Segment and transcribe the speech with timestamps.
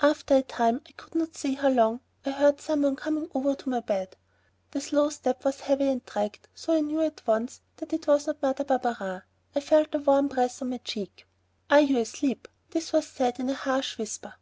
[0.00, 3.54] After a time, I could not say how long, I heard some one coming over
[3.54, 4.16] to my bed.
[4.72, 8.26] The slow step was heavy and dragged, so I knew at once that it was
[8.26, 9.22] not Mother Barberin.
[9.54, 11.28] I felt a warm breath on my cheek.
[11.70, 14.34] "Are you asleep?" This was said in a harsh whisper.